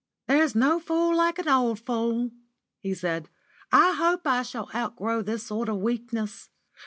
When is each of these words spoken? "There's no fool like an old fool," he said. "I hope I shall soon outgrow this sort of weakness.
"There's 0.25 0.55
no 0.55 0.79
fool 0.79 1.15
like 1.17 1.37
an 1.37 1.47
old 1.47 1.79
fool," 1.79 2.31
he 2.79 2.95
said. 2.95 3.29
"I 3.71 3.93
hope 3.93 4.25
I 4.25 4.41
shall 4.41 4.65
soon 4.71 4.75
outgrow 4.81 5.21
this 5.21 5.43
sort 5.45 5.69
of 5.69 5.77
weakness. 5.77 6.49